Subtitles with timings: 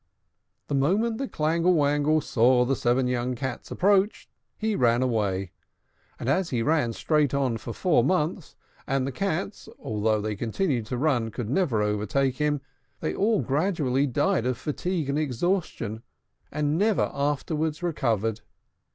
[0.67, 4.27] The moment the Clangle Wangle saw the seven young Cats approach,
[4.57, 5.51] he ran away;
[6.19, 8.55] and as he ran straight on for four months,
[8.87, 12.61] and the Cats, though they continued to run, could never overtake him,
[12.99, 16.01] they all gradually died of fatigue and exhaustion,
[16.51, 18.41] and never afterwards recovered.